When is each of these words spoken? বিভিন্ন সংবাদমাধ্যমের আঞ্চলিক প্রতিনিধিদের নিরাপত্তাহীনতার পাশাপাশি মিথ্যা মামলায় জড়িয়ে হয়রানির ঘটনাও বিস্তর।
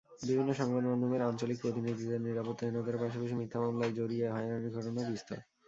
বিভিন্ন 0.21 0.49
সংবাদমাধ্যমের 0.53 1.25
আঞ্চলিক 1.27 1.57
প্রতিনিধিদের 1.61 2.19
নিরাপত্তাহীনতার 2.21 3.01
পাশাপাশি 3.01 3.33
মিথ্যা 3.35 3.59
মামলায় 3.61 3.93
জড়িয়ে 3.97 4.25
হয়রানির 4.27 4.75
ঘটনাও 4.75 5.09
বিস্তর। 5.11 5.37